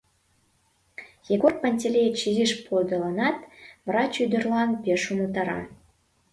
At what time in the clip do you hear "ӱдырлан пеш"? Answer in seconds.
4.23-5.03